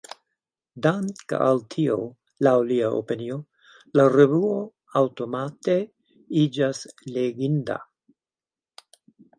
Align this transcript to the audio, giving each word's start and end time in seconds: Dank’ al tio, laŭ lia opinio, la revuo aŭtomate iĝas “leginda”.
Dank’ 0.85 1.17
al 1.47 1.61
tio, 1.75 1.97
laŭ 2.47 2.53
lia 2.71 2.89
opinio, 3.01 3.37
la 4.01 4.07
revuo 4.15 4.57
aŭtomate 5.03 5.77
iĝas 6.47 6.85
“leginda”. 7.15 7.79